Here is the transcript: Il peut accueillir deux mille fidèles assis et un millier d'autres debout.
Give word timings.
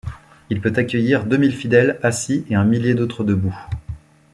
Il 0.49 0.61
peut 0.61 0.73
accueillir 0.77 1.25
deux 1.25 1.37
mille 1.37 1.53
fidèles 1.55 1.99
assis 2.01 2.43
et 2.49 2.55
un 2.55 2.63
millier 2.63 2.95
d'autres 2.95 3.23
debout. 3.23 3.55